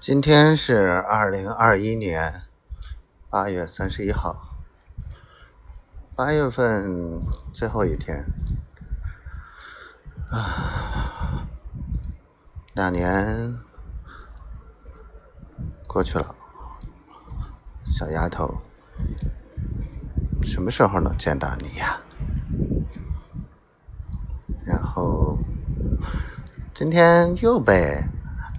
[0.00, 2.42] 今天是二零二一年
[3.28, 4.56] 八月三十一号，
[6.14, 7.20] 八月份
[7.52, 8.24] 最后一天
[10.30, 11.44] 啊，
[12.74, 13.58] 两年
[15.88, 16.32] 过去了，
[17.84, 18.62] 小丫头，
[20.44, 22.00] 什么时候能见到你呀？
[24.64, 25.36] 然后
[26.72, 28.04] 今天又被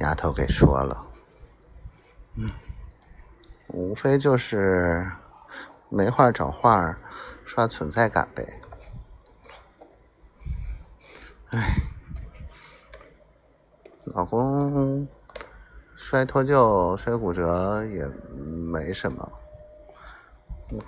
[0.00, 1.08] 丫头给说了。
[2.36, 2.50] 嗯，
[3.68, 5.06] 无非就是
[5.90, 6.96] 没话找话，
[7.44, 8.60] 刷存在感呗。
[11.50, 11.74] 哎，
[14.04, 15.06] 老公
[15.94, 19.30] 摔脱臼、摔骨折也没什么，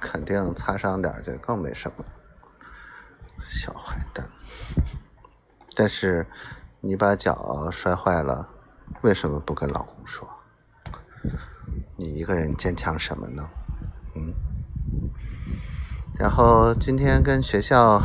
[0.00, 2.04] 肯定擦伤点就更没什么。
[3.46, 4.26] 小坏蛋！
[5.76, 6.26] 但是
[6.80, 8.48] 你把脚摔坏了，
[9.02, 10.26] 为什么不跟老公说？
[11.96, 13.48] 你一个人坚强什么呢？
[14.14, 14.34] 嗯。
[16.18, 18.02] 然后今天跟学校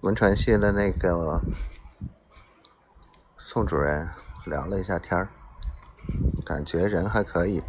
[0.00, 1.40] 文传系的那个
[3.36, 4.08] 宋主任
[4.44, 5.28] 聊了一下天儿，
[6.44, 7.62] 感觉人还可以，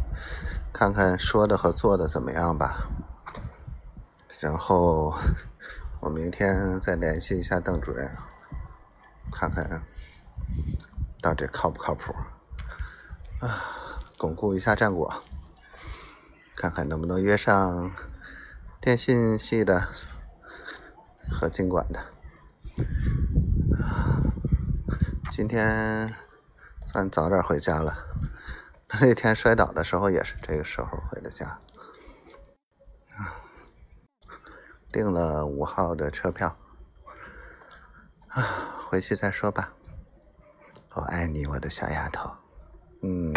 [0.72, 2.88] 看看说的和做的怎么样吧。
[4.40, 5.14] 然后
[6.00, 8.10] 我明天再联系一下邓主任，
[9.30, 9.82] 看看
[11.22, 12.12] 到底靠不靠谱
[13.40, 13.79] 啊。
[14.20, 15.24] 巩固一下战果，
[16.54, 17.90] 看看能不能约上
[18.78, 19.88] 电信系的
[21.32, 22.04] 和经管的。
[25.30, 26.14] 今天
[26.84, 27.96] 算早点回家了，
[29.00, 31.58] 那天摔倒的时候也是这个时候回的家。
[34.92, 36.58] 订了五号的车票，
[38.28, 38.42] 啊，
[38.86, 39.72] 回去再说吧。
[40.92, 42.30] 我爱你，我的小丫头，
[43.00, 43.32] 嗯。